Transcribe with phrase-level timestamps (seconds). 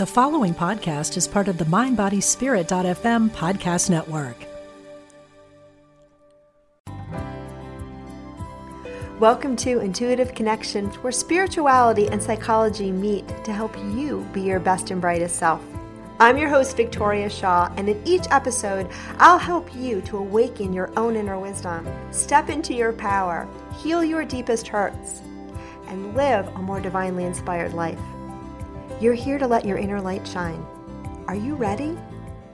[0.00, 4.34] The following podcast is part of the MindBodySpirit.fm podcast network.
[9.20, 14.90] Welcome to Intuitive Connections, where spirituality and psychology meet to help you be your best
[14.90, 15.62] and brightest self.
[16.18, 18.88] I'm your host, Victoria Shaw, and in each episode,
[19.18, 23.46] I'll help you to awaken your own inner wisdom, step into your power,
[23.76, 25.20] heal your deepest hurts,
[25.88, 28.00] and live a more divinely inspired life.
[29.00, 30.62] You're here to let your inner light shine.
[31.26, 31.96] Are you ready?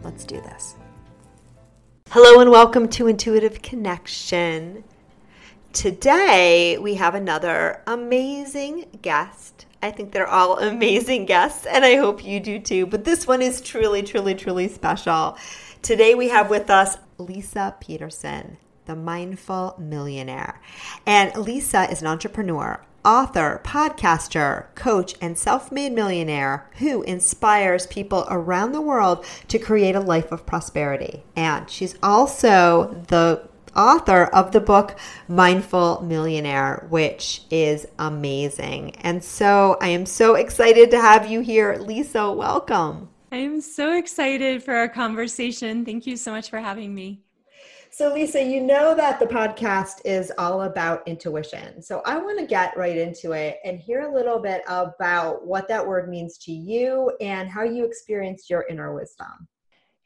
[0.04, 0.77] Let's do this.
[2.10, 4.84] Hello, and welcome to Intuitive Connection.
[5.73, 9.66] Today, we have another amazing guest.
[9.82, 12.87] I think they're all amazing guests, and I hope you do too.
[12.87, 15.37] But this one is truly, truly, truly special.
[15.82, 20.60] Today, we have with us Lisa Peterson, the Mindful Millionaire.
[21.06, 28.27] And Lisa is an entrepreneur, author, podcaster, coach, and self made millionaire who inspires people
[28.29, 31.23] around the world to create a life of prosperity.
[31.37, 38.96] And she's also the author of the book Mindful Millionaire, which is amazing.
[38.96, 41.77] And so I am so excited to have you here.
[41.77, 43.10] Lisa, welcome.
[43.30, 45.84] I'm so excited for our conversation.
[45.84, 47.26] Thank you so much for having me.
[47.97, 51.80] So, Lisa, you know that the podcast is all about intuition.
[51.80, 55.66] So, I want to get right into it and hear a little bit about what
[55.69, 59.49] that word means to you and how you experience your inner wisdom.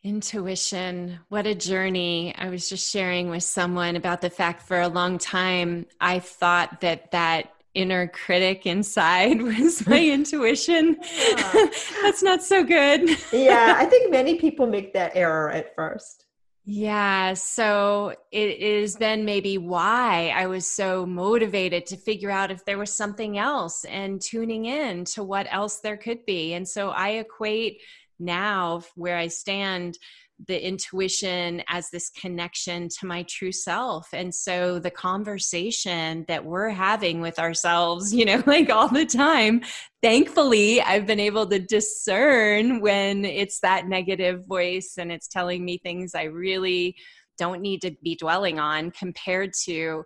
[0.05, 2.33] Intuition, what a journey.
[2.39, 6.83] I was just sharing with someone about the fact for a long time I thought
[6.83, 10.97] that that inner critic inside was my intuition.
[11.03, 11.53] Yeah.
[12.03, 13.11] That's not so good.
[13.33, 16.27] yeah, I think many people make that error at first.
[16.73, 22.65] Yeah, so it is then maybe why I was so motivated to figure out if
[22.65, 26.55] there was something else and tuning in to what else there could be.
[26.55, 27.83] And so I equate
[28.21, 29.99] now where I stand
[30.47, 34.09] the intuition as this connection to my true self.
[34.13, 39.63] And so the conversation that we're having with ourselves, you know, like all the time,
[40.03, 45.79] thankfully, I've been able to discern when it's that negative voice and it's telling me
[45.79, 46.97] things I really
[47.39, 50.05] don't need to be dwelling on compared to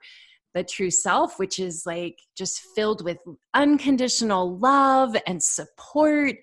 [0.55, 3.19] the true self, which is like just filled with
[3.55, 6.37] unconditional love and support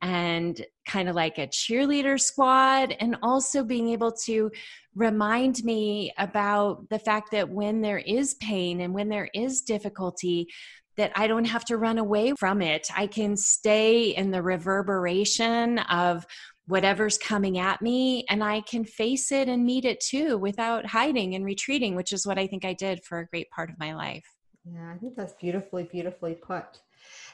[0.00, 4.50] and kind of like a cheerleader squad, and also being able to
[4.94, 10.48] remind me about the fact that when there is pain and when there is difficulty,
[10.96, 12.88] that I don't have to run away from it.
[12.96, 16.26] I can stay in the reverberation of
[16.68, 21.34] whatever's coming at me and I can face it and meet it too without hiding
[21.34, 23.94] and retreating, which is what I think I did for a great part of my
[23.94, 24.24] life.
[24.64, 26.80] Yeah, I think that's beautifully, beautifully put.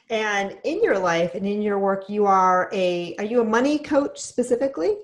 [0.08, 3.78] And in your life and in your work, you are a are you a money
[3.78, 4.96] coach specifically?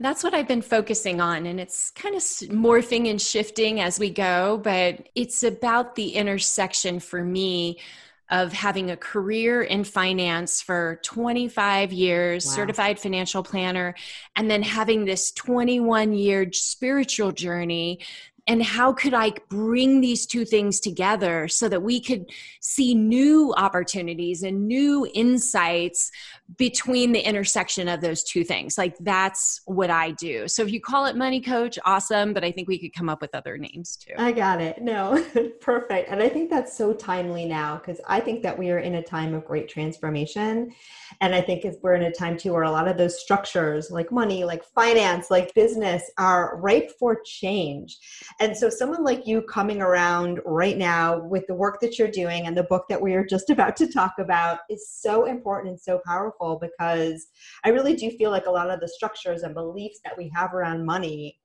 [0.00, 4.10] That's what I've been focusing on, and it's kind of morphing and shifting as we
[4.10, 7.78] go, but it's about the intersection for me
[8.30, 12.52] of having a career in finance for 25 years, wow.
[12.52, 13.94] certified financial planner,
[14.36, 18.00] and then having this 21 year spiritual journey
[18.48, 23.52] and how could I bring these two things together so that we could see new
[23.58, 26.10] opportunities and new insights
[26.56, 28.78] between the intersection of those two things?
[28.78, 30.48] Like that's what I do.
[30.48, 33.20] So if you call it money coach, awesome, but I think we could come up
[33.20, 34.14] with other names too.
[34.16, 34.80] I got it.
[34.80, 35.22] No,
[35.60, 36.08] perfect.
[36.08, 39.02] And I think that's so timely now because I think that we are in a
[39.02, 40.74] time of great transformation.
[41.20, 43.90] And I think if we're in a time too where a lot of those structures
[43.90, 47.98] like money, like finance, like business are ripe for change.
[48.40, 52.46] And so, someone like you coming around right now with the work that you're doing
[52.46, 55.80] and the book that we are just about to talk about is so important and
[55.80, 57.26] so powerful because
[57.64, 60.54] I really do feel like a lot of the structures and beliefs that we have
[60.54, 61.38] around money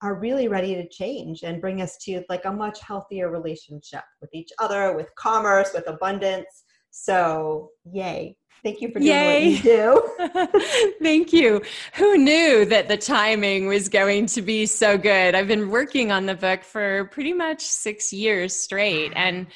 [0.00, 4.30] are really ready to change and bring us to like a much healthier relationship with
[4.32, 6.64] each other, with commerce, with abundance.
[6.90, 8.36] So, yay.
[8.62, 9.54] Thank you for doing Yay.
[9.54, 10.92] what you do.
[11.02, 11.62] Thank you.
[11.94, 15.34] Who knew that the timing was going to be so good?
[15.34, 19.12] I've been working on the book for pretty much six years straight.
[19.16, 19.48] And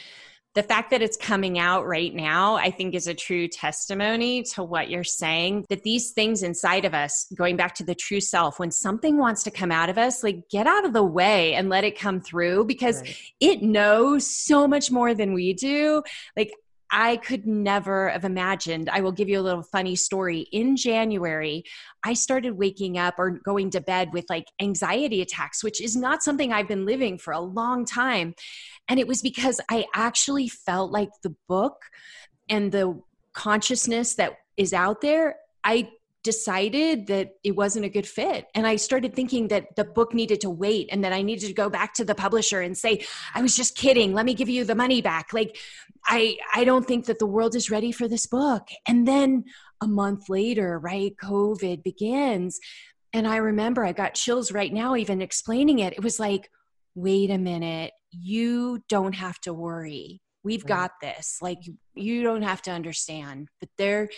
[0.56, 4.64] the fact that it's coming out right now, I think, is a true testimony to
[4.64, 5.67] what you're saying.
[5.69, 9.44] That these things inside of us, going back to the true self, when something wants
[9.44, 12.20] to come out of us, like get out of the way and let it come
[12.20, 13.17] through because right.
[13.38, 16.02] it knows so much more than we do.
[16.37, 16.52] Like,
[16.91, 18.88] I could never have imagined.
[18.88, 20.47] I will give you a little funny story.
[20.53, 21.65] In January,
[22.05, 26.23] I started waking up or going to bed with like anxiety attacks, which is not
[26.23, 28.35] something I've been living for a long time.
[28.88, 31.77] And it was because I actually felt like the book
[32.49, 33.00] and the
[33.33, 35.37] consciousness that is out there
[35.67, 35.88] I
[36.26, 38.46] decided that it wasn't a good fit.
[38.55, 41.55] And I started thinking that the book needed to wait and that I needed to
[41.55, 44.12] go back to the publisher and say, I was just kidding.
[44.12, 45.32] Let me give you the money back.
[45.32, 45.56] Like,
[46.05, 48.67] I, I don't think that the world is ready for this book.
[48.88, 49.44] And then
[49.81, 52.58] a month later, right, COVID begins.
[53.12, 55.93] And I remember I got chills right now, even explaining it.
[55.93, 56.50] It was like,
[56.96, 60.20] wait a minute, you don't have to worry.
[60.43, 61.38] We've got this.
[61.40, 61.58] Like,
[61.94, 63.49] you don't have to understand.
[63.58, 64.11] But there,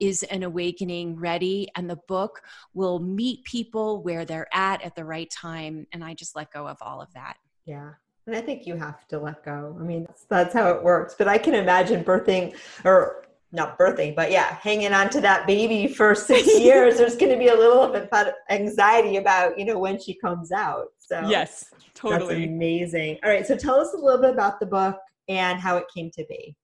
[0.00, 2.40] is an awakening ready and the book
[2.74, 6.66] will meet people where they're at at the right time and i just let go
[6.66, 7.36] of all of that.
[7.64, 7.92] Yeah
[8.26, 9.76] and i think you have to let go.
[9.78, 14.14] I mean that's, that's how it works but i can imagine birthing or not birthing
[14.14, 17.54] but yeah hanging on to that baby for six years there's going to be a
[17.54, 22.34] little bit of anxiety about you know when she comes out so yes totally.
[22.34, 23.18] that's amazing.
[23.24, 26.10] All right so tell us a little bit about the book and how it came
[26.12, 26.54] to be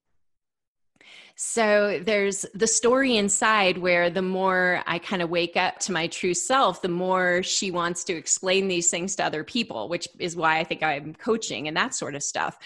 [1.37, 6.07] so there's the story inside where the more I kind of wake up to my
[6.07, 10.37] true self, the more she wants to explain these things to other people, which is
[10.37, 12.59] why I think I'm coaching and that sort of stuff.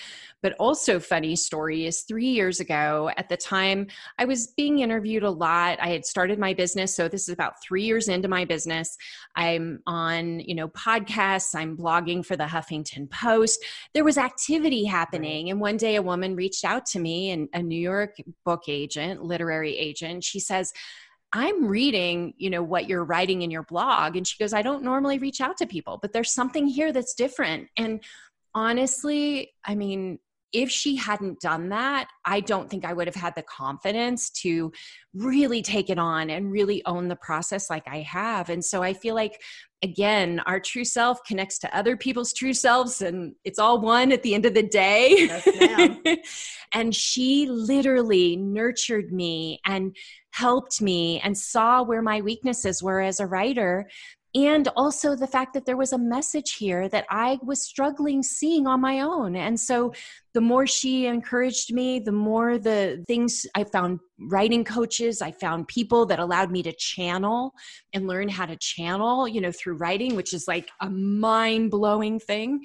[0.47, 5.25] But also, funny story is three years ago, at the time I was being interviewed
[5.25, 5.81] a lot.
[5.81, 6.95] I had started my business.
[6.95, 8.97] So this is about three years into my business.
[9.35, 13.65] I'm on, you know, podcasts, I'm blogging for the Huffington Post.
[13.93, 15.51] There was activity happening.
[15.51, 18.15] And one day a woman reached out to me, and a New York
[18.45, 20.23] book agent, literary agent.
[20.23, 20.73] She says,
[21.33, 24.15] I'm reading, you know, what you're writing in your blog.
[24.15, 27.15] And she goes, I don't normally reach out to people, but there's something here that's
[27.15, 27.67] different.
[27.77, 28.01] And
[28.55, 30.21] honestly, I mean,
[30.57, 34.73] if she hadn't done that, I don't think I would have had the confidence to
[35.13, 38.49] really take it on and really own the process like I have.
[38.49, 39.39] And so I feel like,
[39.83, 44.23] again, our true self connects to other people's true selves, and it's all one at
[44.23, 45.29] the end of the day.
[45.47, 46.19] Yes,
[46.73, 49.95] and she literally nurtured me and
[50.31, 53.91] helped me and saw where my weaknesses were as a writer
[54.37, 58.67] and also the fact that there was a message here that I was struggling seeing
[58.67, 59.35] on my own.
[59.35, 59.95] And so
[60.35, 65.69] the more she encouraged me, the more the things I found writing coaches, I found
[65.69, 67.55] people that allowed me to channel
[67.95, 72.21] and learn how to channel, you know, through writing, which is like a mind blowing
[72.21, 72.63] thing.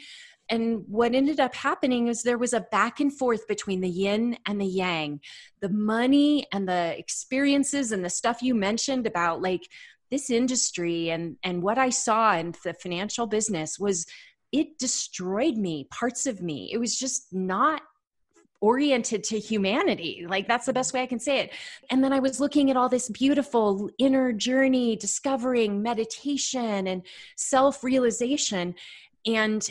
[0.49, 4.37] And what ended up happening is there was a back and forth between the yin
[4.45, 5.21] and the yang,
[5.61, 9.61] the money and the experiences and the stuff you mentioned about like
[10.11, 14.05] this industry and and what i saw in the financial business was
[14.51, 16.69] it destroyed me parts of me.
[16.71, 17.81] It was just not
[18.59, 20.25] oriented to humanity.
[20.27, 21.51] Like that's the best way i can say it.
[21.89, 27.03] And then i was looking at all this beautiful inner journey discovering meditation and
[27.37, 28.75] self-realization.
[29.25, 29.67] And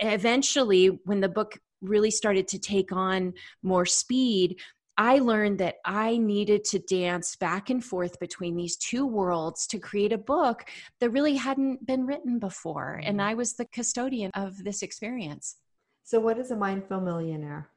[0.00, 3.32] eventually when the book really started to take on
[3.62, 4.60] more speed
[4.98, 9.78] I learned that I needed to dance back and forth between these two worlds to
[9.78, 10.64] create a book
[10.98, 13.00] that really hadn't been written before.
[13.04, 13.28] And mm-hmm.
[13.28, 15.56] I was the custodian of this experience.
[16.02, 17.68] So, what is a mindful millionaire?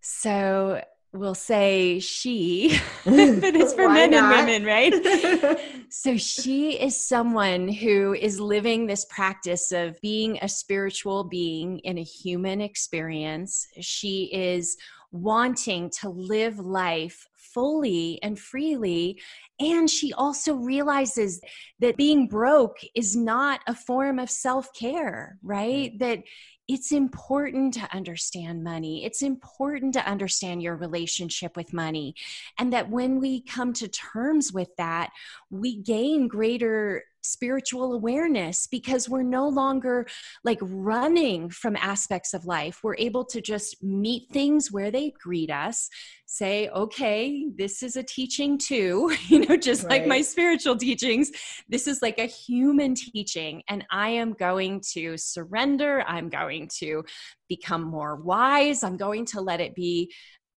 [0.00, 0.82] So,
[1.14, 4.34] we'll say she, but it's for men not?
[4.34, 5.58] and women, right?
[5.88, 11.98] so she is someone who is living this practice of being a spiritual being in
[11.98, 13.68] a human experience.
[13.80, 14.76] She is
[15.14, 19.20] wanting to live life fully and freely.
[19.60, 21.40] And she also realizes
[21.78, 25.92] that being broke is not a form of self care, right?
[25.94, 25.98] Mm.
[26.00, 26.22] That
[26.66, 29.04] it's important to understand money.
[29.04, 32.14] It's important to understand your relationship with money.
[32.58, 35.10] And that when we come to terms with that,
[35.50, 40.06] we gain greater spiritual awareness because we're no longer
[40.44, 42.80] like running from aspects of life.
[42.82, 45.88] We're able to just meet things where they greet us,
[46.26, 50.00] say, okay, this is a teaching too, you know, just right.
[50.00, 51.30] like my spiritual teachings.
[51.68, 56.04] This is like a human teaching, and I am going to surrender.
[56.06, 57.04] I'm going to
[57.48, 58.82] become more wise.
[58.82, 60.12] I'm going to let it be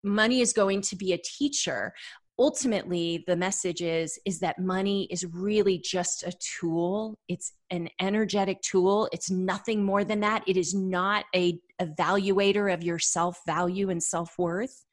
[0.03, 1.91] money is going to be a teacher
[2.37, 7.17] ultimately the message is is that money is really just a tool.
[7.27, 9.07] It's an energetic tool.
[9.11, 10.43] It's nothing more than that.
[10.47, 14.85] It is not a evaluator of your self value and self worth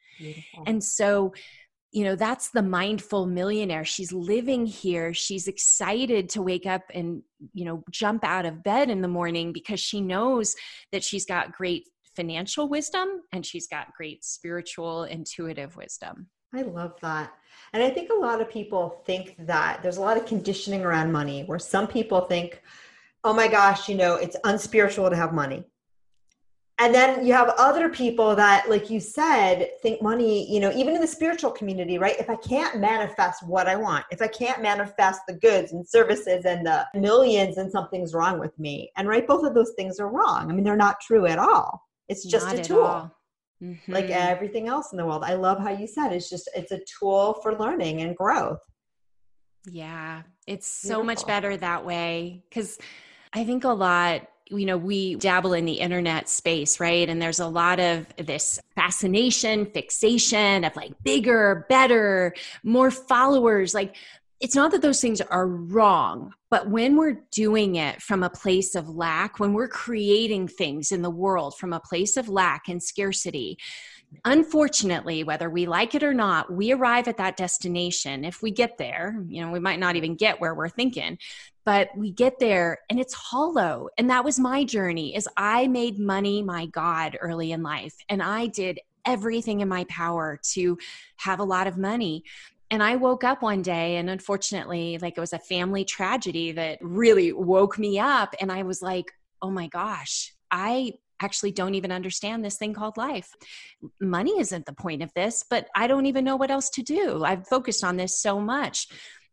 [0.66, 1.32] and so
[1.90, 3.84] you know that's the mindful millionaire.
[3.84, 5.12] She's living here.
[5.12, 7.22] She's excited to wake up and
[7.52, 10.54] you know jump out of bed in the morning because she knows
[10.90, 11.84] that she's got great
[12.16, 17.32] financial wisdom and she's got great spiritual intuitive wisdom I love that.
[17.72, 21.10] And I think a lot of people think that there's a lot of conditioning around
[21.10, 22.62] money where some people think,
[23.24, 25.64] oh my gosh, you know, it's unspiritual to have money.
[26.78, 30.94] and then you have other people that like you said think money you know even
[30.94, 32.18] in the spiritual community right?
[32.18, 36.44] If i can't manifest what i want if i can't manifest the goods and services
[36.44, 38.90] and the millions then something's wrong with me.
[38.96, 40.50] And right both of those things are wrong.
[40.50, 41.68] I mean they're not true at all.
[42.08, 43.10] It's just not a tool
[43.62, 43.92] mm-hmm.
[43.92, 46.80] like everything else in the world i love how you said it's just it's a
[46.98, 48.60] tool for learning and growth
[49.70, 51.04] yeah it's so Beautiful.
[51.04, 52.78] much better that way because
[53.32, 57.08] i think a lot you know, we dabble in the internet space, right?
[57.08, 63.74] And there's a lot of this fascination, fixation of like bigger, better, more followers.
[63.74, 63.96] Like,
[64.42, 68.74] it's not that those things are wrong, but when we're doing it from a place
[68.74, 72.82] of lack, when we're creating things in the world from a place of lack and
[72.82, 73.56] scarcity,
[74.24, 78.24] unfortunately, whether we like it or not, we arrive at that destination.
[78.24, 81.18] If we get there, you know, we might not even get where we're thinking,
[81.64, 85.96] but we get there and it's hollow and that was my journey is i made
[85.96, 90.78] money my god early in life and i did everything in my power to
[91.16, 92.24] have a lot of money
[92.72, 96.78] and i woke up one day and unfortunately like it was a family tragedy that
[96.80, 101.92] really woke me up and i was like oh my gosh i actually don't even
[101.92, 103.34] understand this thing called life.
[104.00, 107.24] Money isn't the point of this, but I don't even know what else to do.
[107.24, 108.88] I've focused on this so much.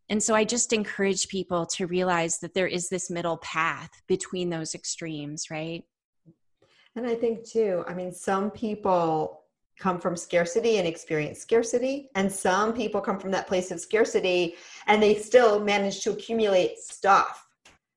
[0.08, 4.50] And so I just encourage people to realize that there is this middle path between
[4.50, 5.84] those extremes, right?
[6.96, 9.39] And I think too, I mean, some people
[9.80, 14.54] come from scarcity and experience scarcity, and some people come from that place of scarcity
[14.86, 17.48] and they still manage to accumulate stuff,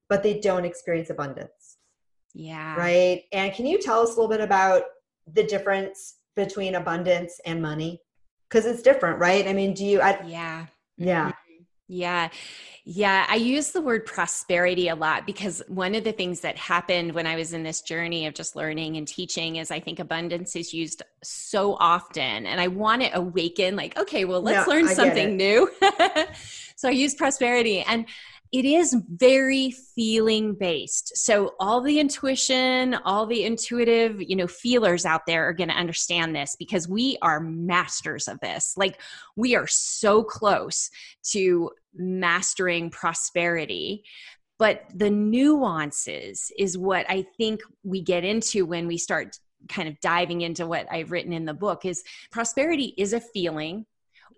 [0.09, 1.77] but they don't experience abundance.
[2.33, 2.75] Yeah.
[2.75, 3.25] Right.
[3.31, 4.83] And can you tell us a little bit about
[5.31, 8.01] the difference between abundance and money?
[8.49, 9.47] Because it's different, right?
[9.47, 10.01] I mean, do you?
[10.01, 10.65] I, yeah.
[10.97, 11.29] Yeah.
[11.29, 11.42] Mm-hmm.
[11.93, 12.29] Yeah.
[12.85, 13.25] Yeah.
[13.29, 17.25] I use the word prosperity a lot because one of the things that happened when
[17.25, 20.73] I was in this journey of just learning and teaching is I think abundance is
[20.73, 22.45] used so often.
[22.45, 25.69] And I want to awaken, like, okay, well, let's learn something new.
[26.75, 27.81] so I use prosperity.
[27.81, 28.05] And
[28.53, 35.05] it is very feeling based so all the intuition all the intuitive you know feelers
[35.05, 39.01] out there are going to understand this because we are masters of this like
[39.35, 40.91] we are so close
[41.23, 44.03] to mastering prosperity.
[44.59, 49.99] But the nuances is what i think we get into when we start kind of
[49.99, 53.85] diving into what i've written in the book is prosperity is a feeling.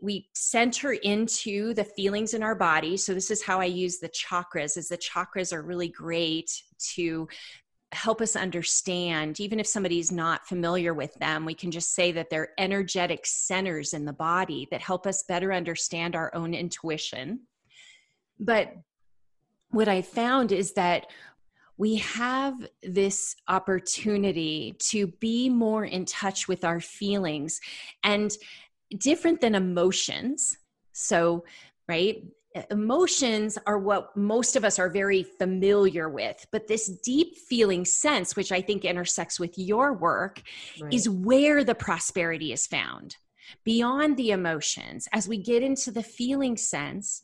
[0.02, 2.98] We center into the feelings in our body.
[2.98, 6.52] So this is how i use the chakras is the chakras are really great
[6.96, 7.28] to
[7.96, 12.30] help us understand even if somebody's not familiar with them we can just say that
[12.30, 17.40] they're energetic centers in the body that help us better understand our own intuition
[18.40, 18.74] but
[19.70, 21.08] what i found is that
[21.78, 27.60] we have this opportunity to be more in touch with our feelings
[28.04, 28.32] and
[28.98, 30.58] different than emotions.
[30.94, 31.46] So,
[31.88, 32.24] right?
[32.72, 38.36] Emotions are what most of us are very familiar with, but this deep feeling sense,
[38.36, 40.42] which I think intersects with your work,
[40.82, 40.94] right.
[40.94, 43.18] is where the prosperity is found.
[43.64, 47.24] Beyond the emotions, as we get into the feeling sense,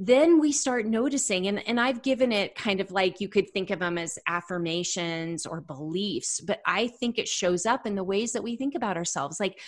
[0.00, 3.70] then we start noticing and, and i've given it kind of like you could think
[3.70, 8.30] of them as affirmations or beliefs but i think it shows up in the ways
[8.30, 9.58] that we think about ourselves like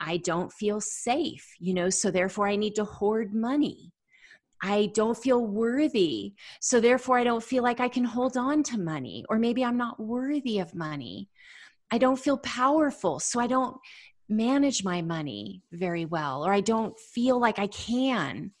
[0.00, 3.92] I don't feel safe, you know, so therefore I need to hoard money.
[4.62, 8.78] I don't feel worthy, so therefore I don't feel like I can hold on to
[8.78, 11.28] money, or maybe I'm not worthy of money.
[11.90, 13.76] I don't feel powerful, so I don't
[14.28, 18.52] manage my money very well, or I don't feel like I can.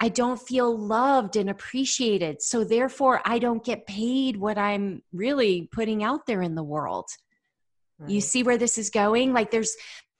[0.00, 5.68] I don't feel loved and appreciated, so therefore I don't get paid what I'm really
[5.72, 7.06] putting out there in the world.
[7.98, 8.10] Right.
[8.10, 9.32] You see where this is going?
[9.32, 9.76] Like there's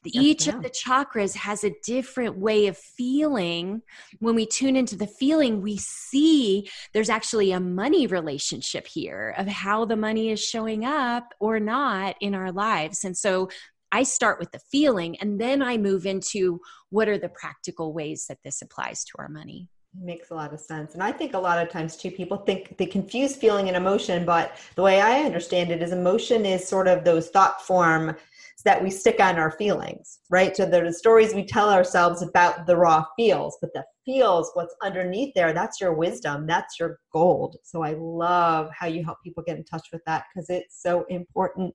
[0.07, 3.83] each of the chakras has a different way of feeling.
[4.21, 9.47] When we tune into the feeling we see there's actually a money relationship here of
[9.47, 13.05] how the money is showing up or not in our lives.
[13.05, 13.49] And so
[13.93, 18.27] i start with the feeling and then i move into what are the practical ways
[18.29, 19.69] that this applies to our money.
[19.97, 20.95] Makes a lot of sense.
[20.95, 24.25] And i think a lot of times too people think they confuse feeling and emotion
[24.25, 28.17] but the way i understand it is emotion is sort of those thought form
[28.63, 30.57] that we stick on our feelings, right?
[30.57, 34.75] So they're the stories we tell ourselves about the raw feels, but the feels, what's
[34.83, 37.57] underneath there, that's your wisdom, that's your gold.
[37.63, 41.05] So I love how you help people get in touch with that because it's so
[41.09, 41.75] important.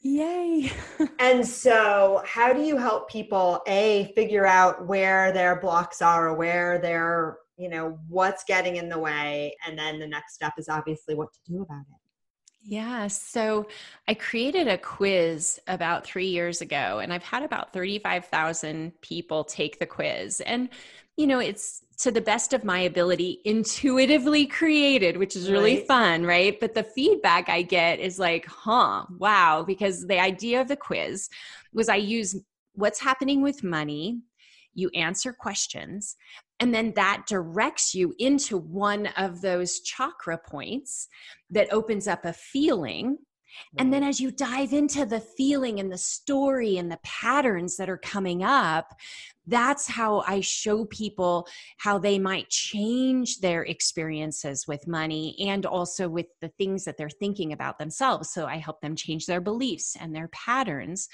[0.00, 0.70] Yay.
[1.18, 6.34] and so, how do you help people a figure out where their blocks are, or
[6.34, 10.68] where they're, you know, what's getting in the way, and then the next step is
[10.68, 12.03] obviously what to do about it.
[12.66, 13.68] Yeah, so
[14.08, 19.78] I created a quiz about three years ago, and I've had about 35,000 people take
[19.78, 20.40] the quiz.
[20.40, 20.70] And,
[21.18, 25.86] you know, it's to the best of my ability, intuitively created, which is really right.
[25.86, 26.58] fun, right?
[26.58, 31.28] But the feedback I get is like, huh, wow, because the idea of the quiz
[31.72, 32.34] was I use
[32.72, 34.20] what's happening with money,
[34.72, 36.16] you answer questions,
[36.60, 41.08] and then that directs you into one of those chakra points
[41.50, 43.18] that opens up a feeling.
[43.78, 44.08] And then, mm-hmm.
[44.08, 48.42] as you dive into the feeling and the story and the patterns that are coming
[48.42, 48.92] up,
[49.46, 51.46] that's how I show people
[51.78, 57.10] how they might change their experiences with money and also with the things that they're
[57.10, 58.32] thinking about themselves.
[58.32, 61.08] So I help them change their beliefs and their patterns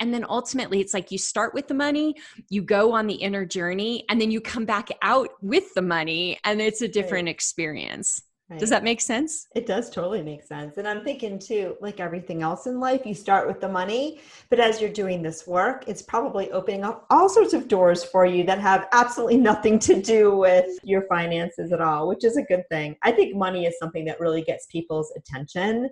[0.00, 2.14] and then ultimately it's like you start with the money
[2.48, 6.38] you go on the inner journey and then you come back out with the money
[6.44, 7.34] and it's a different right.
[7.34, 8.58] experience right.
[8.58, 9.46] does that make sense?
[9.54, 10.78] It does totally make sense.
[10.78, 14.60] And i'm thinking too like everything else in life you start with the money but
[14.60, 18.44] as you're doing this work it's probably opening up all sorts of doors for you
[18.44, 22.64] that have absolutely nothing to do with your finances at all which is a good
[22.70, 22.96] thing.
[23.02, 25.90] I think money is something that really gets people's attention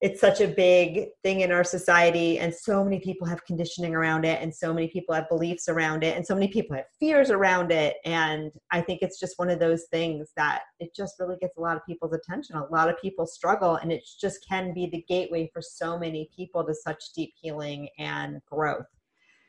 [0.00, 4.24] it's such a big thing in our society and so many people have conditioning around
[4.24, 7.30] it and so many people have beliefs around it and so many people have fears
[7.30, 7.96] around it.
[8.04, 11.60] And i think it's just one of those things that it just really gets a
[11.60, 12.56] lot of people's attention.
[12.56, 16.28] A lot of people struggle and it just can be the gateway for so many
[16.34, 18.86] people to such deep healing and growth.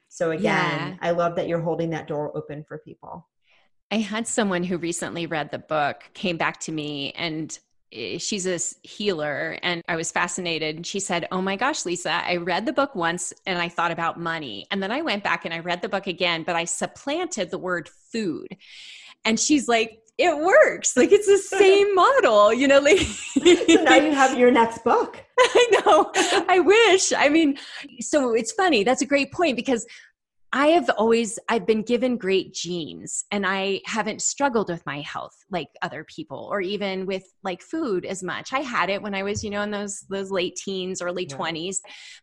[0.08, 0.96] So again yeah.
[1.02, 3.28] i love that you're holding that door open for people.
[3.92, 7.58] I had someone who recently read the book came back to me and
[7.92, 10.76] Eh, she's a healer and I was fascinated.
[10.78, 13.92] and She said, Oh my gosh, Lisa, I read the book once and I thought
[13.92, 14.68] about money.
[14.72, 17.58] And then I went back and I read the book again, but I supplanted the
[17.58, 18.58] word food.
[19.24, 20.96] And she's like, it works.
[20.96, 25.24] Like it's the same model, you know, like so now you have your next book.
[25.40, 26.12] I know.
[26.48, 27.12] I wish.
[27.12, 27.58] I mean,
[28.00, 28.84] so it's funny.
[28.84, 29.86] That's a great point because
[30.56, 35.36] I have always I've been given great genes and I haven't struggled with my health
[35.52, 38.54] like other people or even with like food as much.
[38.54, 41.36] I had it when I was, you know, in those those late teens, early yeah.
[41.36, 41.82] 20s.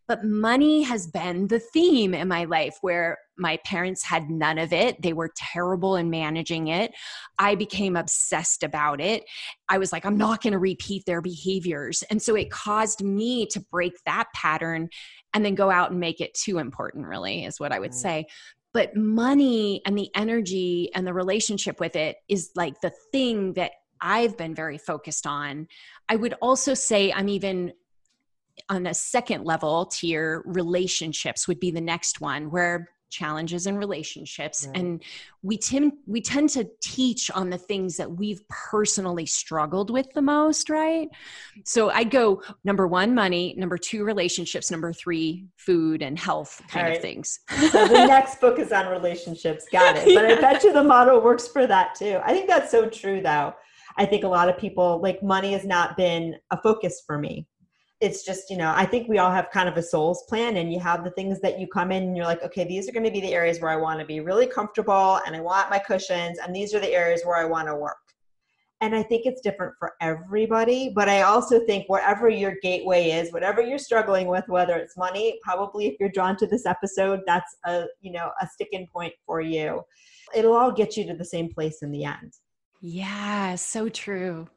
[0.09, 4.73] But money has been the theme in my life where my parents had none of
[4.73, 5.01] it.
[5.01, 6.93] They were terrible in managing it.
[7.39, 9.25] I became obsessed about it.
[9.69, 12.03] I was like, I'm not going to repeat their behaviors.
[12.05, 14.91] And so it caused me to break that pattern
[15.35, 18.27] and then go out and make it too important, really, is what I would say.
[18.75, 23.73] But money and the energy and the relationship with it is like the thing that
[24.01, 25.69] I've been very focused on.
[26.09, 27.73] I would also say I'm even
[28.69, 34.67] on a second level tier, relationships would be the next one where challenges in relationships
[34.67, 34.77] right.
[34.77, 35.03] and
[35.43, 40.23] we tend we tend to teach on the things that we've personally struggled with the
[40.23, 41.09] most right?
[41.65, 46.87] So i go number one money number two relationships number three food and health kind
[46.87, 46.97] right.
[46.97, 47.41] of things.
[47.71, 49.67] So the next book is on relationships.
[49.71, 50.15] Got it.
[50.15, 50.37] But yeah.
[50.37, 52.19] i bet you the model works for that too.
[52.25, 53.55] I think that's so true though.
[53.97, 57.47] I think a lot of people like money has not been a focus for me
[58.03, 60.73] it's just you know i think we all have kind of a soul's plan and
[60.73, 63.05] you have the things that you come in and you're like okay these are going
[63.05, 65.79] to be the areas where i want to be really comfortable and i want my
[65.79, 67.97] cushions and these are the areas where i want to work.
[68.81, 73.33] And i think it's different for everybody but i also think wherever your gateway is
[73.33, 77.57] whatever you're struggling with whether it's money probably if you're drawn to this episode that's
[77.65, 79.83] a you know a sticking point for you.
[80.35, 82.33] It'll all get you to the same place in the end.
[82.81, 84.49] Yeah so true.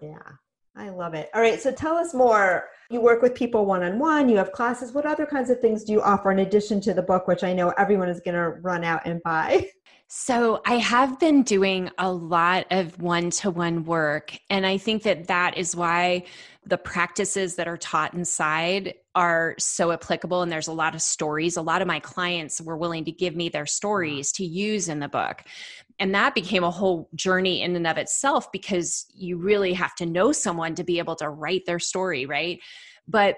[0.00, 0.36] Yeah
[0.76, 1.30] I love it.
[1.34, 2.68] All right, so tell us more.
[2.90, 4.92] You work with people one on one, you have classes.
[4.92, 7.52] What other kinds of things do you offer in addition to the book, which I
[7.52, 9.70] know everyone is going to run out and buy?
[10.08, 14.38] So, I have been doing a lot of one to one work.
[14.50, 16.26] And I think that that is why
[16.64, 20.42] the practices that are taught inside are so applicable.
[20.42, 21.56] And there's a lot of stories.
[21.56, 25.00] A lot of my clients were willing to give me their stories to use in
[25.00, 25.42] the book
[25.98, 30.06] and that became a whole journey in and of itself because you really have to
[30.06, 32.60] know someone to be able to write their story right?
[33.08, 33.36] But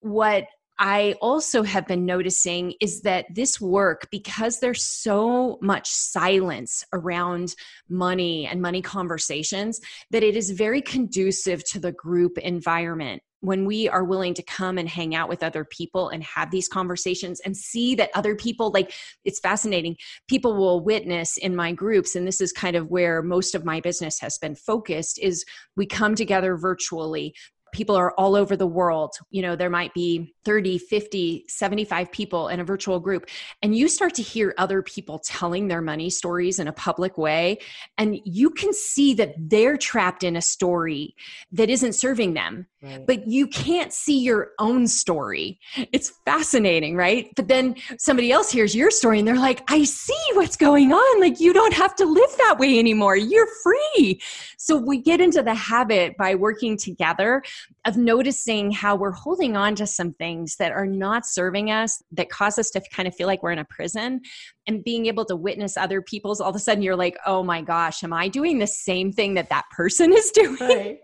[0.00, 0.46] what
[0.82, 7.54] I also have been noticing is that this work, because there's so much silence around
[7.90, 9.78] money and money conversations,
[10.10, 14.78] that it is very conducive to the group environment when we are willing to come
[14.78, 18.70] and hang out with other people and have these conversations and see that other people
[18.72, 18.92] like
[19.24, 19.96] it's fascinating.
[20.28, 23.80] People will witness in my groups and this is kind of where most of my
[23.80, 25.44] business has been focused is
[25.76, 27.34] we come together virtually.
[27.72, 29.12] People are all over the world.
[29.30, 33.26] You know there might be 30, 50, 75 people in a virtual group,
[33.62, 37.58] and you start to hear other people telling their money stories in a public way,
[37.98, 41.14] and you can see that they're trapped in a story
[41.52, 43.06] that isn't serving them, right.
[43.06, 45.58] but you can't see your own story.
[45.92, 47.30] It's fascinating, right?
[47.36, 51.20] But then somebody else hears your story and they're like, I see what's going on.
[51.20, 53.16] Like, you don't have to live that way anymore.
[53.16, 54.20] You're free.
[54.56, 57.42] So we get into the habit by working together
[57.84, 62.30] of noticing how we're holding on to something things that are not serving us, that
[62.30, 64.20] cause us to kind of feel like we're in a prison,
[64.66, 67.62] and being able to witness other people's, all of a sudden you're like, oh my
[67.62, 70.56] gosh, am I doing the same thing that that person is doing?
[70.60, 71.00] Right.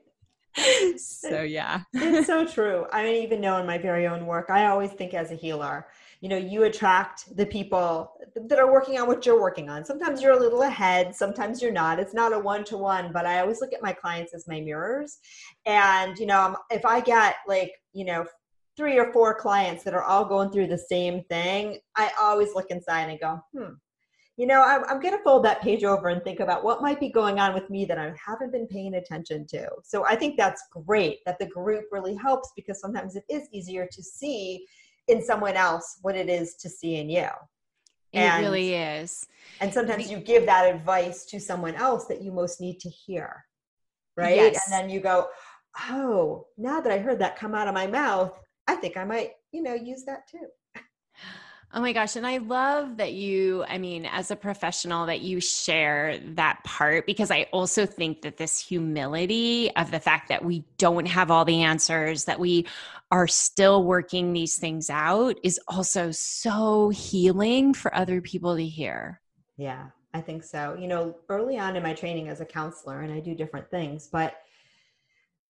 [0.96, 1.82] so yeah.
[1.92, 2.86] it's so true.
[2.92, 5.86] I mean even know in my very own work i always think as a healer
[6.22, 8.12] you know you attract the people
[8.48, 9.84] that are working on what you're working on.
[9.84, 11.98] Sometimes you're a little ahead sometimes you're not.
[11.98, 15.18] It's not a one-to-one but i always look at my clients as my mirrors.
[15.66, 18.24] And you know if i get like you know
[18.76, 22.70] three or four clients that are all going through the same thing, I always look
[22.70, 23.74] inside and go, hmm,
[24.36, 27.00] you know, I'm, I'm going to fold that page over and think about what might
[27.00, 29.68] be going on with me that I haven't been paying attention to.
[29.82, 33.88] So I think that's great that the group really helps because sometimes it is easier
[33.90, 34.66] to see
[35.08, 37.28] in someone else what it is to see in you.
[38.12, 39.26] And, It really is.
[39.60, 43.46] And sometimes you give that advice to someone else that you most need to hear.
[44.16, 44.36] Right.
[44.36, 44.60] Yes.
[44.66, 45.28] And then you go,
[45.90, 49.32] oh, now that I heard that come out of my mouth, I think I might,
[49.52, 50.46] you know, use that too.
[51.72, 52.16] Oh my gosh.
[52.16, 57.06] And I love that you, I mean, as a professional, that you share that part
[57.06, 61.44] because I also think that this humility of the fact that we don't have all
[61.44, 62.66] the answers, that we
[63.10, 69.20] are still working these things out is also so healing for other people to hear.
[69.56, 70.76] Yeah, I think so.
[70.78, 74.08] You know, early on in my training as a counselor, and I do different things,
[74.10, 74.36] but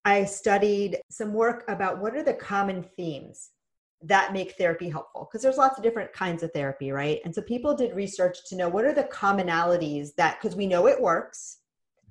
[0.06, 3.50] I studied some work about what are the common themes
[4.02, 7.18] that make therapy helpful because there's lots of different kinds of therapy, right?
[7.24, 10.86] And so people did research to know what are the commonalities that because we know
[10.86, 11.58] it works.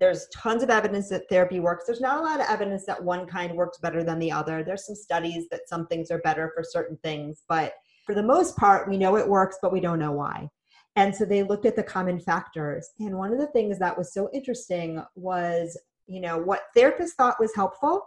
[0.02, 1.86] There's tons of evidence that therapy works.
[1.88, 4.62] There's not a lot of evidence that one kind works better than the other.
[4.62, 8.58] There's some studies that some things are better for certain things, but for the most
[8.58, 10.50] part, we know it works, but we don't know why.
[10.98, 12.90] And so they looked at the common factors.
[13.00, 17.40] And one of the things that was so interesting was you know what therapists thought
[17.40, 18.04] was helpful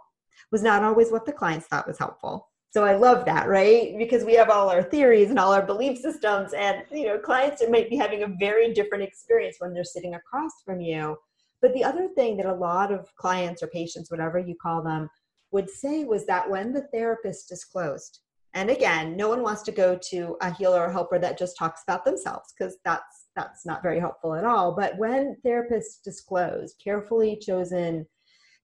[0.51, 2.47] was not always what the clients thought was helpful.
[2.71, 3.97] So i love that right?
[3.97, 7.63] Because we have all our theories and all our belief systems and you know clients
[7.69, 11.17] might be having a very different experience when they're sitting across from you.
[11.61, 15.09] But the other thing that a lot of clients or patients whatever you call them
[15.51, 18.19] would say was that when the therapist disclosed
[18.53, 21.81] and again no one wants to go to a healer or helper that just talks
[21.87, 24.73] about themselves because that's that's not very helpful at all.
[24.73, 28.05] But when therapists disclose carefully chosen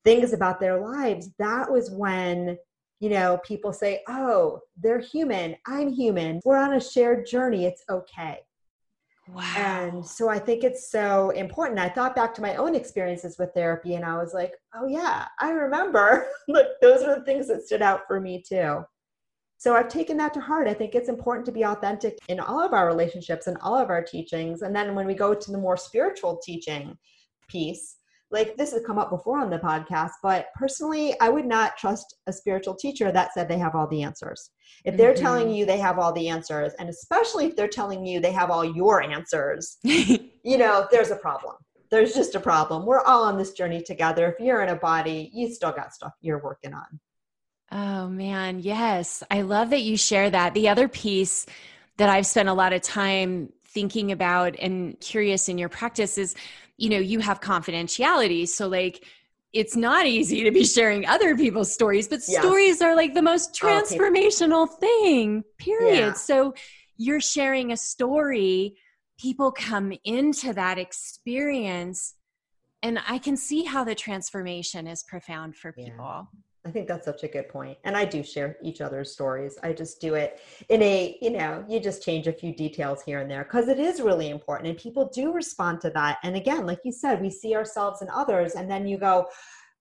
[0.03, 2.57] things about their lives, that was when
[2.99, 5.55] you know people say, "Oh, they're human.
[5.67, 6.41] I'm human.
[6.45, 7.65] We're on a shared journey.
[7.65, 8.39] It's okay."
[9.27, 9.41] Wow.
[9.57, 11.79] And so I think it's so important.
[11.79, 15.25] I thought back to my own experiences with therapy and I was like, oh yeah,
[15.39, 16.27] I remember.
[16.47, 18.83] Look, those are the things that stood out for me too.
[19.57, 20.67] So I've taken that to heart.
[20.67, 23.89] I think it's important to be authentic in all of our relationships and all of
[23.89, 24.61] our teachings.
[24.61, 26.97] And then when we go to the more spiritual teaching
[27.47, 27.97] piece,
[28.31, 32.15] like this has come up before on the podcast, but personally, I would not trust
[32.27, 34.51] a spiritual teacher that said they have all the answers.
[34.83, 35.23] If they're mm-hmm.
[35.23, 38.51] telling you they have all the answers, and especially if they're telling you they have
[38.51, 41.55] all your answers, you know, there's a problem.
[41.91, 42.85] There's just a problem.
[42.85, 44.35] We're all on this journey together.
[44.37, 46.99] If you're in a body, you still got stuff you're working on.
[47.77, 49.21] Oh man, yes.
[49.29, 50.53] I love that you share that.
[50.53, 51.45] The other piece
[51.97, 56.35] that I've spent a lot of time thinking about and curious in your practice is,
[56.77, 58.47] you know, you have confidentiality.
[58.47, 59.03] So like
[59.51, 62.41] it's not easy to be sharing other people's stories, but yes.
[62.41, 64.75] stories are like the most oh, transformational okay.
[64.79, 65.97] thing, period.
[65.97, 66.13] Yeah.
[66.13, 66.53] So
[66.95, 68.77] you're sharing a story,
[69.19, 72.13] people come into that experience
[72.81, 76.05] and I can see how the transformation is profound for people.
[76.05, 76.23] Yeah.
[76.65, 77.77] I think that's such a good point.
[77.83, 79.57] And I do share each other's stories.
[79.61, 83.19] I just do it in a, you know, you just change a few details here
[83.19, 86.17] and there because it is really important and people do respond to that.
[86.23, 89.27] And again, like you said, we see ourselves and others and then you go,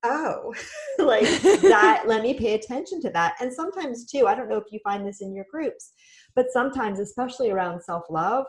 [0.02, 0.52] oh,
[0.98, 1.24] like
[1.62, 3.34] that, let me pay attention to that.
[3.40, 5.92] And sometimes too, I don't know if you find this in your groups,
[6.36, 8.44] but sometimes, especially around self love,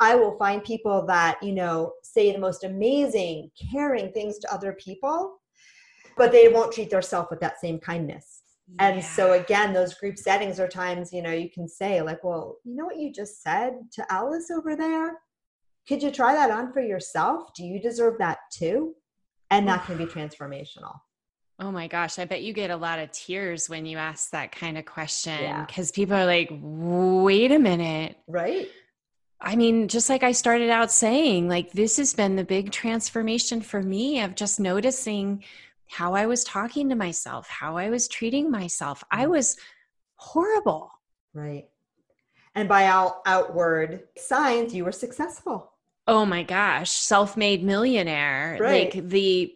[0.00, 4.72] I will find people that, you know, say the most amazing, caring things to other
[4.72, 5.38] people
[6.16, 8.42] but they won't treat themselves with that same kindness.
[8.68, 8.88] Yeah.
[8.88, 12.56] And so again, those group settings are times, you know, you can say like, well,
[12.64, 15.18] you know what you just said to Alice over there?
[15.86, 17.54] Could you try that on for yourself?
[17.54, 18.94] Do you deserve that too?
[19.50, 20.98] And that can be transformational.
[21.58, 24.52] Oh my gosh, I bet you get a lot of tears when you ask that
[24.52, 25.94] kind of question because yeah.
[25.94, 28.18] people are like, wait a minute.
[28.26, 28.68] Right.
[29.40, 33.60] I mean, just like I started out saying, like this has been the big transformation
[33.60, 35.44] for me of just noticing
[35.88, 39.02] how I was talking to myself, how I was treating myself.
[39.10, 39.30] I mm.
[39.30, 39.56] was
[40.16, 40.90] horrible.
[41.32, 41.68] Right.
[42.54, 45.72] And by all outward signs, you were successful
[46.08, 48.94] oh my gosh self-made millionaire right.
[48.94, 49.54] like the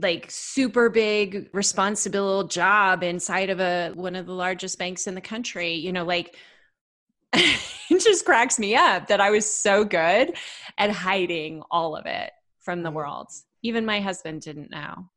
[0.00, 5.20] like super big responsible job inside of a one of the largest banks in the
[5.20, 6.36] country you know like
[7.32, 10.34] it just cracks me up that i was so good
[10.78, 13.28] at hiding all of it from the world
[13.62, 15.08] even my husband didn't know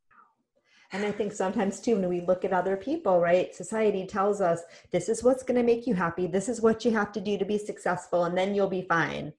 [0.94, 3.54] and I think sometimes too, when we look at other people, right?
[3.54, 6.28] Society tells us this is what's going to make you happy.
[6.28, 9.34] This is what you have to do to be successful, and then you'll be fine.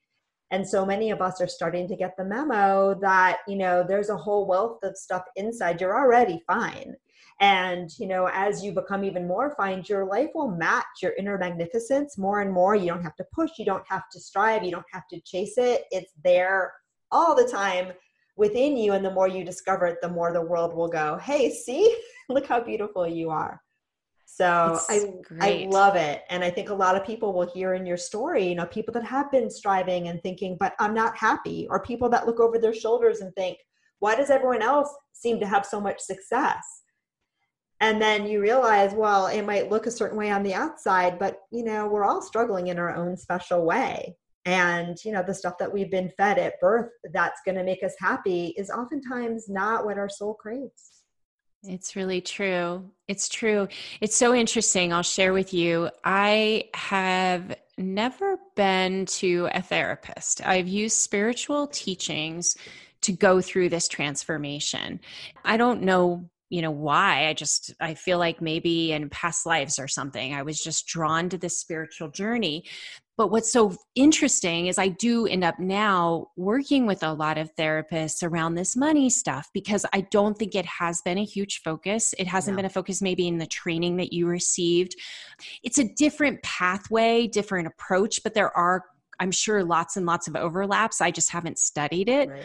[0.51, 4.09] And so many of us are starting to get the memo that you know there's
[4.09, 5.79] a whole wealth of stuff inside.
[5.79, 6.95] You're already fine.
[7.39, 11.37] And you know as you become even more fine your life will match your inner
[11.37, 12.75] magnificence more and more.
[12.75, 13.51] You don't have to push.
[13.57, 14.63] You don't have to strive.
[14.63, 15.85] You don't have to chase it.
[15.91, 16.73] It's there
[17.11, 17.93] all the time
[18.35, 21.49] within you and the more you discover it the more the world will go hey
[21.49, 21.95] see
[22.29, 23.61] look how beautiful you are
[24.25, 26.23] so I I love it.
[26.29, 28.93] And I think a lot of people will hear in your story, you know, people
[28.95, 32.57] that have been striving and thinking, but I'm not happy, or people that look over
[32.57, 33.59] their shoulders and think,
[33.99, 36.81] why does everyone else seem to have so much success?
[37.79, 41.39] And then you realize, well, it might look a certain way on the outside, but
[41.51, 44.17] you know, we're all struggling in our own special way.
[44.45, 47.83] And you know, the stuff that we've been fed at birth that's going to make
[47.83, 51.03] us happy is oftentimes not what our soul craves.
[51.63, 52.91] It's really true.
[53.07, 53.67] It's true.
[54.01, 54.93] It's so interesting.
[54.93, 55.89] I'll share with you.
[56.03, 60.45] I have never been to a therapist.
[60.45, 62.55] I've used spiritual teachings
[63.01, 64.99] to go through this transformation.
[65.43, 69.79] I don't know you know why i just i feel like maybe in past lives
[69.79, 72.63] or something i was just drawn to this spiritual journey
[73.17, 77.55] but what's so interesting is I do end up now working with a lot of
[77.55, 82.13] therapists around this money stuff because I don't think it has been a huge focus.
[82.19, 84.95] It hasn't been a focus maybe in the training that you received.
[85.63, 88.83] It's a different pathway, different approach, but there are,
[89.19, 90.99] I'm sure, lots and lots of overlaps.
[90.99, 92.29] I just haven't studied it.
[92.29, 92.43] Right.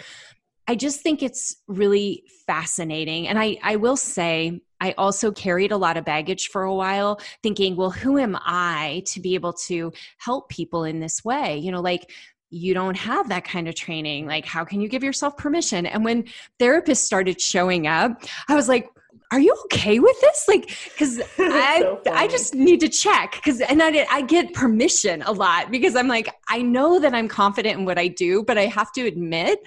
[0.70, 3.26] I just think it's really fascinating.
[3.26, 7.20] And I, I will say, I also carried a lot of baggage for a while,
[7.42, 11.58] thinking, well, who am I to be able to help people in this way?
[11.58, 12.12] You know, like,
[12.50, 14.28] you don't have that kind of training.
[14.28, 15.86] Like, how can you give yourself permission?
[15.86, 16.26] And when
[16.60, 18.88] therapists started showing up, I was like,
[19.32, 23.60] are you okay with this like because i so i just need to check because
[23.60, 27.78] and I, I get permission a lot because i'm like i know that i'm confident
[27.78, 29.60] in what i do but i have to admit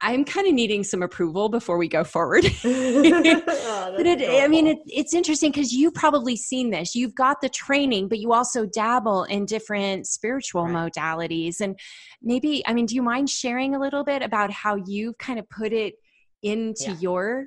[0.00, 2.44] I'm kind of needing some approval before we go forward.
[2.64, 6.94] oh, but it, I mean, it, it's interesting because you've probably seen this.
[6.94, 10.92] You've got the training, but you also dabble in different spiritual right.
[10.92, 11.60] modalities.
[11.60, 11.78] And
[12.22, 15.48] maybe, I mean, do you mind sharing a little bit about how you've kind of
[15.48, 15.94] put it
[16.42, 16.98] into yeah.
[17.00, 17.46] your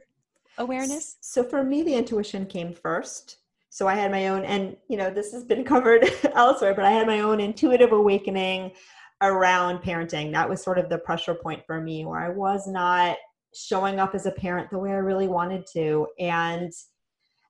[0.58, 1.18] awareness?
[1.22, 3.38] So for me, the intuition came first.
[3.70, 6.92] So I had my own, and you know, this has been covered elsewhere, but I
[6.92, 8.72] had my own intuitive awakening
[9.22, 10.32] around parenting.
[10.32, 13.18] That was sort of the pressure point for me where I was not
[13.56, 16.08] showing up as a parent the way I really wanted to.
[16.20, 16.72] And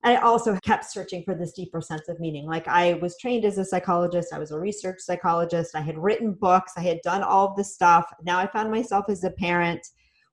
[0.03, 2.45] I also kept searching for this deeper sense of meaning.
[2.45, 6.34] Like I was trained as a psychologist, I was a research psychologist, I had written
[6.34, 8.06] books, I had done all of this stuff.
[8.23, 9.86] Now I found myself as a parent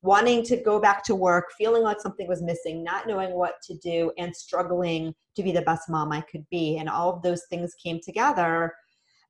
[0.02, 3.76] wanting to go back to work, feeling like something was missing, not knowing what to
[3.78, 6.76] do, and struggling to be the best mom I could be.
[6.76, 8.74] And all of those things came together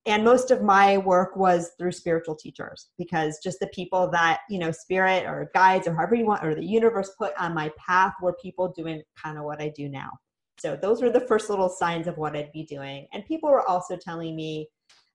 [0.07, 4.59] and most of my work was through spiritual teachers because just the people that you
[4.59, 8.13] know spirit or guides or however you want or the universe put on my path
[8.21, 10.11] were people doing kind of what i do now.
[10.59, 13.07] So those were the first little signs of what i'd be doing.
[13.13, 14.69] And people were also telling me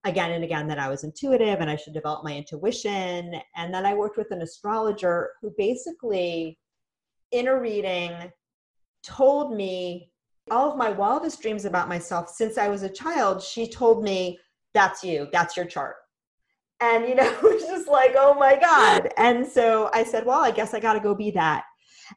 [0.06, 3.86] again and again that i was intuitive and i should develop my intuition and then
[3.86, 6.58] i worked with an astrologer who basically
[7.32, 8.14] in a reading
[9.04, 10.10] told me
[10.52, 13.44] all of my wildest dreams about myself since i was a child.
[13.44, 14.40] She told me
[14.74, 15.96] that's you that's your chart.
[16.82, 19.10] And you know it's just like oh my god.
[19.18, 21.64] And so i said well i guess i got to go be that.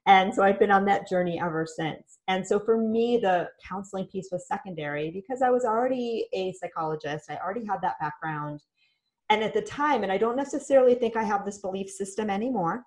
[0.07, 2.19] And so i've been on that journey ever since.
[2.29, 7.31] And so for me the counseling piece was secondary because i was already a psychologist.
[7.31, 8.61] I already had that background.
[9.31, 12.85] And at the time and i don't necessarily think i have this belief system anymore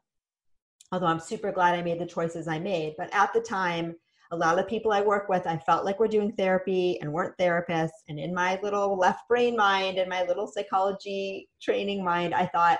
[0.91, 3.95] although i'm super glad i made the choices i made but at the time
[4.31, 7.37] a lot of people I work with, I felt like we're doing therapy and weren't
[7.37, 8.03] therapists.
[8.09, 12.79] And in my little left brain mind and my little psychology training mind, I thought,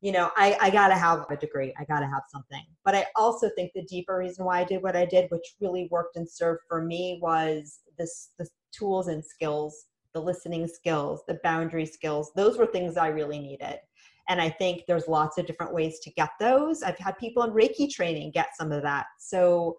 [0.00, 1.74] you know, I, I got to have a degree.
[1.78, 2.64] I got to have something.
[2.84, 5.88] But I also think the deeper reason why I did what I did, which really
[5.90, 11.40] worked and served for me, was this the tools and skills, the listening skills, the
[11.42, 12.30] boundary skills.
[12.36, 13.80] Those were things I really needed.
[14.28, 16.82] And I think there's lots of different ways to get those.
[16.82, 19.06] I've had people in Reiki training get some of that.
[19.18, 19.78] So,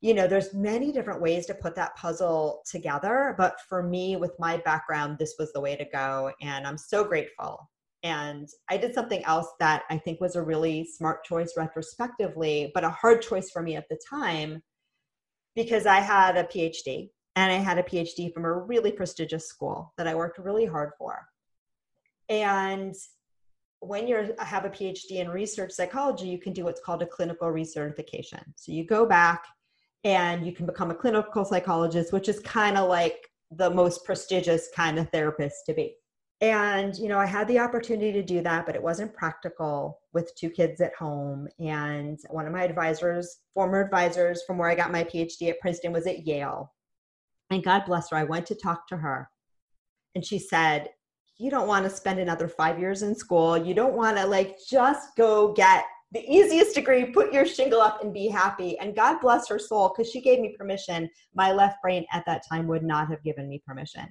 [0.00, 3.34] you know, there's many different ways to put that puzzle together.
[3.36, 6.30] But for me, with my background, this was the way to go.
[6.40, 7.68] And I'm so grateful
[8.02, 12.84] and I did something else that I think was a really smart choice retrospectively, but
[12.84, 14.62] a hard choice for me at the time
[15.56, 19.92] because I had a PhD and I had a PhD from a really prestigious school
[19.96, 21.26] that I worked really hard for.
[22.28, 22.94] And
[23.80, 27.48] when you have a PhD in research psychology, you can do what's called a clinical
[27.48, 28.42] recertification.
[28.54, 29.44] So you go back
[30.04, 34.68] and you can become a clinical psychologist, which is kind of like the most prestigious
[34.74, 35.96] kind of therapist to be.
[36.40, 40.32] And you know i had the opportunity to do that but it wasn't practical with
[40.36, 41.48] two kids at home.
[41.58, 45.92] And one of my advisors former advisors from where i got my phd at princeton
[45.92, 46.72] was at yale.
[47.50, 49.28] And god bless her i went to talk to her.
[50.14, 50.90] And she said
[51.38, 53.56] you don't want to spend another five years in school.
[53.56, 58.02] You don't want to like just go get the easiest degree put your shingle up
[58.02, 61.76] and be happy and god bless her soul because she gave me permission my left
[61.82, 64.08] brain at that time would not have given me permission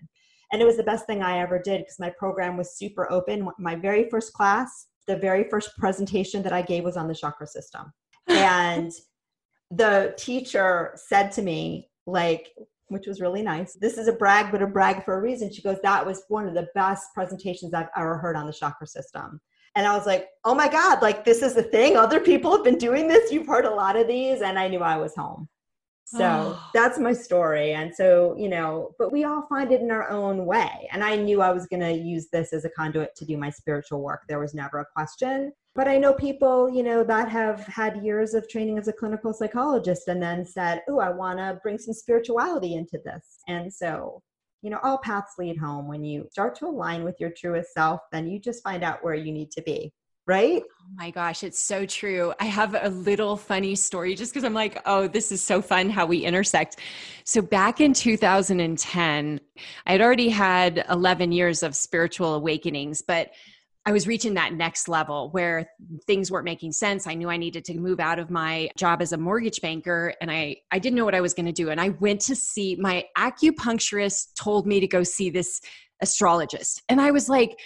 [0.51, 3.49] and it was the best thing I ever did because my program was super open.
[3.60, 7.47] My very first class, the very first presentation that I gave was on the chakra
[7.47, 7.91] system.
[8.29, 8.91] And
[9.71, 12.49] the teacher said to me, like,
[12.89, 13.73] which was really nice.
[13.73, 15.51] This is a brag, but a brag for a reason.
[15.51, 18.86] She goes, That was one of the best presentations I've ever heard on the chakra
[18.86, 19.39] system.
[19.77, 21.95] And I was like, Oh my God, like this is the thing.
[21.95, 23.31] Other people have been doing this.
[23.31, 24.41] You've heard a lot of these.
[24.41, 25.47] And I knew I was home.
[26.09, 26.69] So oh.
[26.73, 27.73] that's my story.
[27.73, 30.87] And so, you know, but we all find it in our own way.
[30.91, 33.49] And I knew I was going to use this as a conduit to do my
[33.49, 34.21] spiritual work.
[34.27, 35.51] There was never a question.
[35.75, 39.33] But I know people, you know, that have had years of training as a clinical
[39.33, 43.39] psychologist and then said, oh, I want to bring some spirituality into this.
[43.49, 44.23] And so,
[44.62, 45.88] you know, all paths lead home.
[45.88, 49.15] When you start to align with your truest self, then you just find out where
[49.15, 49.93] you need to be
[50.28, 50.62] right?
[50.82, 52.34] Oh my gosh, it's so true.
[52.39, 55.89] I have a little funny story just because I'm like, oh, this is so fun
[55.89, 56.80] how we intersect.
[57.24, 59.39] So, back in 2010,
[59.86, 63.32] I had already had 11 years of spiritual awakenings, but
[63.88, 65.71] I was reaching that next level where
[66.08, 67.08] things weren't making sense.
[67.08, 70.30] I knew I needed to move out of my job as a mortgage banker and
[70.30, 72.76] I I didn't know what I was going to do and I went to see
[72.76, 75.62] my acupuncturist told me to go see this
[76.02, 76.84] astrologist.
[76.89, 77.58] And I was like,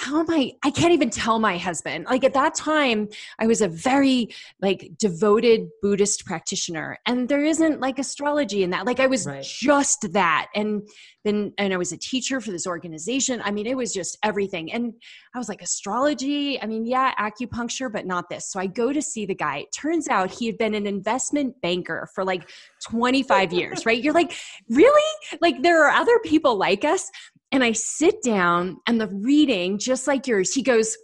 [0.00, 0.52] how am I?
[0.64, 2.06] I can't even tell my husband.
[2.08, 4.30] Like at that time, I was a very
[4.62, 8.86] like devoted Buddhist practitioner, and there isn't like astrology in that.
[8.86, 9.44] Like I was right.
[9.44, 10.88] just that, and
[11.22, 13.42] then and I was a teacher for this organization.
[13.44, 14.72] I mean, it was just everything.
[14.72, 14.94] And
[15.34, 16.60] I was like, astrology.
[16.62, 18.50] I mean, yeah, acupuncture, but not this.
[18.50, 19.58] So I go to see the guy.
[19.58, 22.48] It turns out he had been an investment banker for like
[22.88, 23.84] 25 years.
[23.84, 24.02] Right?
[24.02, 24.34] You're like,
[24.70, 25.14] really?
[25.42, 27.10] Like there are other people like us
[27.52, 30.96] and I sit down and the reading, just like yours, he goes,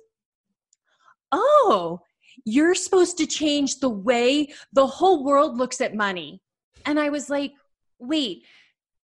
[1.32, 2.00] Oh,
[2.44, 6.40] you're supposed to change the way the whole world looks at money.
[6.84, 7.52] And I was like,
[7.98, 8.44] Wait,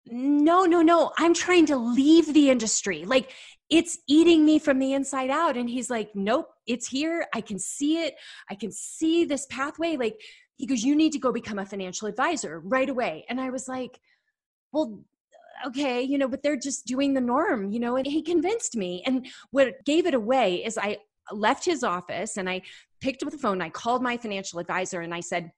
[0.05, 1.13] no, no, no.
[1.17, 3.05] I'm trying to leave the industry.
[3.05, 3.31] Like
[3.71, 5.55] it's eating me from the inside out.
[5.55, 7.25] And he's like, Nope, it's here.
[7.33, 8.15] I can see it.
[8.49, 9.95] I can see this pathway.
[9.95, 10.19] Like,
[10.57, 13.25] he goes, You need to go become a financial advisor right away.
[13.29, 13.99] And I was like,
[14.73, 15.01] Well,
[15.67, 19.03] okay, you know, but they're just doing the norm, you know, and he convinced me.
[19.05, 20.97] And what gave it away is I
[21.31, 22.61] left his office and I
[22.99, 23.61] picked up the phone.
[23.61, 25.51] I called my financial advisor and I said,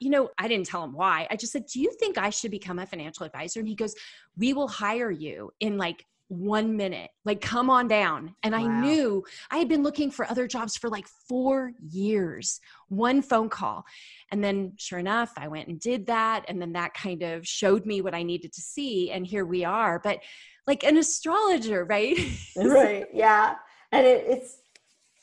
[0.00, 1.26] you know, I didn't tell him why.
[1.30, 3.60] I just said, Do you think I should become a financial advisor?
[3.60, 3.94] And he goes,
[4.36, 7.10] We will hire you in like one minute.
[7.24, 8.36] Like, come on down.
[8.44, 8.60] And wow.
[8.60, 13.48] I knew I had been looking for other jobs for like four years, one phone
[13.48, 13.84] call.
[14.30, 16.44] And then, sure enough, I went and did that.
[16.48, 19.10] And then that kind of showed me what I needed to see.
[19.10, 19.98] And here we are.
[19.98, 20.20] But
[20.66, 22.16] like an astrologer, right?
[22.56, 23.06] right.
[23.12, 23.56] Yeah.
[23.90, 24.60] And it, it's,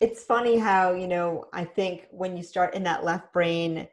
[0.02, 3.88] it's funny how, you know, I think when you start in that left brain,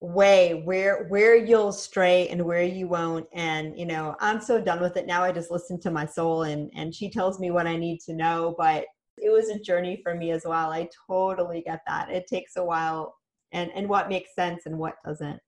[0.00, 3.26] way where where you'll stray and where you won't.
[3.32, 5.22] And you know i'm so done with it now.
[5.22, 8.14] I just listen to my soul and and she tells me what i need to
[8.14, 8.86] know but
[9.18, 10.70] it was a journey for me as well.
[10.70, 12.10] I totally get that.
[12.10, 13.16] It takes a while
[13.52, 15.40] and and what makes sense and what doesn't.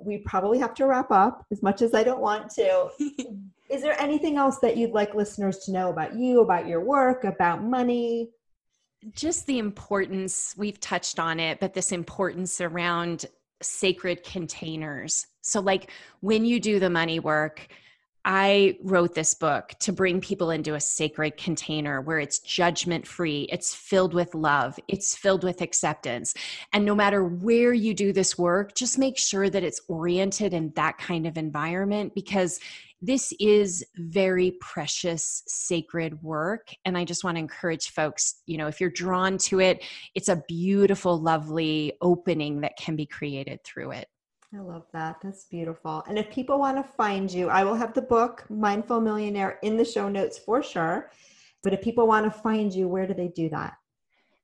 [0.00, 2.88] We probably have to wrap up as much as i don't want to.
[3.70, 7.24] Is there anything else that you'd like listeners to know about you about your work
[7.24, 8.30] about money?
[9.12, 13.26] Just the importance we've touched on it but this importance around
[13.62, 15.26] sacred containers.
[15.42, 15.90] So, like
[16.20, 17.68] when you do the money work,
[18.28, 23.46] I wrote this book to bring people into a sacred container where it's judgment free,
[23.52, 26.34] it's filled with love, it's filled with acceptance.
[26.72, 30.72] And no matter where you do this work, just make sure that it's oriented in
[30.74, 32.58] that kind of environment because
[33.02, 36.68] this is very precious, sacred work.
[36.84, 39.84] And I just want to encourage folks, you know, if you're drawn to it,
[40.14, 44.08] it's a beautiful, lovely opening that can be created through it.
[44.54, 45.16] I love that.
[45.22, 46.04] That's beautiful.
[46.08, 49.76] And if people want to find you, I will have the book Mindful Millionaire in
[49.76, 51.10] the show notes for sure.
[51.62, 53.74] But if people want to find you, where do they do that?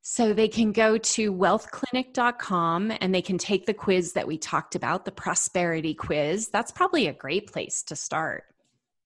[0.03, 4.75] So they can go to wealthclinic.com and they can take the quiz that we talked
[4.75, 6.49] about, the prosperity quiz.
[6.49, 8.45] That's probably a great place to start.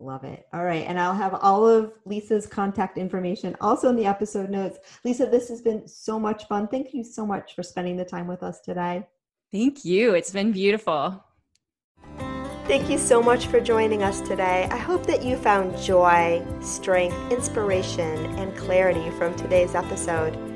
[0.01, 0.47] Love it.
[0.55, 0.87] All right.
[0.87, 4.79] And I'll have all of Lisa's contact information also in the episode notes.
[5.05, 6.67] Lisa, this has been so much fun.
[6.67, 9.07] Thank you so much for spending the time with us today.
[9.53, 10.15] Thank you.
[10.15, 11.23] It's been beautiful.
[12.67, 14.67] Thank you so much for joining us today.
[14.71, 20.56] I hope that you found joy, strength, inspiration, and clarity from today's episode.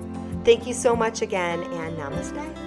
[0.43, 2.57] Thank you so much again, and namaste.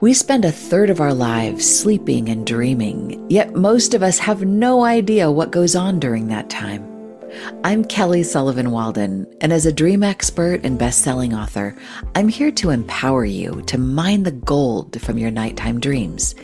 [0.00, 4.44] We spend a third of our lives sleeping and dreaming, yet most of us have
[4.44, 6.86] no idea what goes on during that time.
[7.64, 11.74] I'm Kelly Sullivan Walden, and as a dream expert and best-selling author,
[12.14, 16.34] I'm here to empower you to mine the gold from your nighttime dreams.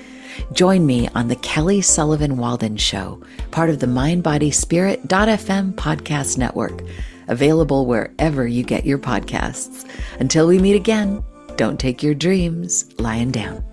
[0.52, 6.82] Join me on the Kelly Sullivan Walden Show, part of the MindBodySpirit.fm podcast network,
[7.28, 9.88] available wherever you get your podcasts.
[10.20, 11.24] Until we meet again,
[11.56, 13.71] don't take your dreams lying down.